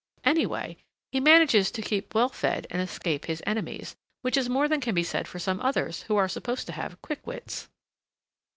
[0.23, 0.77] Anyway,
[1.11, 4.95] he manages to keep well fed and escape his enemies, which is more than can
[4.95, 7.69] be said for some others who are supposed to have quick wits."